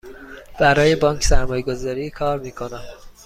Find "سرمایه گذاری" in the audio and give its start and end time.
1.23-2.09